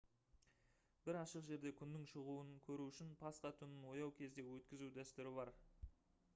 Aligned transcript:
бір 1.09 1.19
ашық 1.19 1.43
жерде 1.49 1.73
күннің 1.81 2.07
шығуын 2.13 2.49
көру 2.69 2.89
үшін 2.93 3.13
пасха 3.21 3.53
түнін 3.61 3.87
ояу 3.93 4.17
күйде 4.21 4.47
өткізу 4.57 4.93
дәстүрі 4.99 5.39
бар 5.41 5.57